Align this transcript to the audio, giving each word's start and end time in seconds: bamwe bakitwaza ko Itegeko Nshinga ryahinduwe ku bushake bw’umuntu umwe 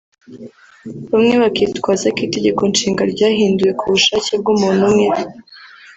bamwe 1.11 1.35
bakitwaza 1.43 2.07
ko 2.15 2.19
Itegeko 2.27 2.61
Nshinga 2.71 3.03
ryahinduwe 3.13 3.71
ku 3.79 3.85
bushake 3.91 4.31
bw’umuntu 4.41 4.81
umwe 4.91 5.07